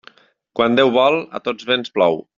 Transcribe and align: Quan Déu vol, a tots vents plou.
Quan 0.59 0.79
Déu 0.79 0.89
vol, 0.97 1.19
a 1.41 1.43
tots 1.49 1.69
vents 1.73 1.99
plou. 1.99 2.23